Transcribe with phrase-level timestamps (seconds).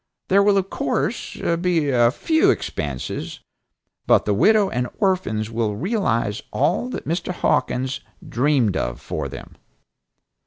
[0.29, 3.39] There will of course be a few expenses,
[4.07, 7.31] but the widow and orphans will realize all that Mr.
[7.31, 9.57] Hawkins, dreamed of for them."